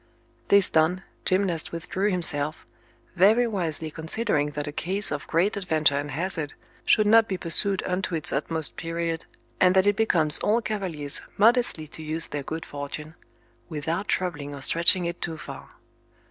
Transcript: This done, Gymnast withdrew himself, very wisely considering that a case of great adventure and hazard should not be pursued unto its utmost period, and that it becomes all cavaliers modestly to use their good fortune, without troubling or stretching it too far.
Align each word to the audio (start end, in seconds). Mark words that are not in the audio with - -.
This 0.47 0.67
done, 0.67 1.03
Gymnast 1.25 1.71
withdrew 1.71 2.09
himself, 2.09 2.65
very 3.15 3.45
wisely 3.45 3.91
considering 3.91 4.49
that 4.57 4.65
a 4.65 4.71
case 4.71 5.11
of 5.11 5.27
great 5.27 5.55
adventure 5.55 5.95
and 5.95 6.09
hazard 6.09 6.55
should 6.85 7.05
not 7.05 7.27
be 7.27 7.37
pursued 7.37 7.83
unto 7.85 8.15
its 8.15 8.33
utmost 8.33 8.77
period, 8.77 9.25
and 9.59 9.75
that 9.75 9.85
it 9.85 9.95
becomes 9.95 10.39
all 10.39 10.59
cavaliers 10.59 11.21
modestly 11.37 11.85
to 11.89 12.01
use 12.01 12.25
their 12.29 12.41
good 12.41 12.65
fortune, 12.65 13.13
without 13.69 14.07
troubling 14.07 14.55
or 14.55 14.61
stretching 14.63 15.05
it 15.05 15.21
too 15.21 15.37
far. 15.37 15.69